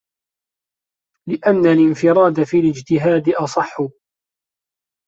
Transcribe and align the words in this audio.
لِأَنَّ 1.29 1.65
الِانْفِرَادَ 1.65 2.43
فِي 2.43 2.59
الِاجْتِهَادِ 2.59 3.29
أَصَحُّ 3.29 3.79